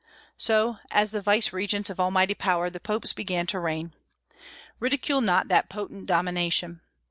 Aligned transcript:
So, 0.39 0.79
as 0.89 1.11
the 1.11 1.21
vicegerents 1.21 1.91
of 1.91 1.99
Almighty 1.99 2.33
power, 2.33 2.71
the 2.71 2.79
popes 2.79 3.13
began 3.13 3.45
to 3.45 3.59
reign. 3.59 3.93
Ridicule 4.79 5.21
not 5.21 5.47
that 5.49 5.69
potent 5.69 6.07
domination. 6.07 6.81